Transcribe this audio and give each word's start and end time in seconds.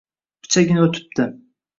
—Pichagina 0.45 0.85
o‘tibdi. 0.85 1.27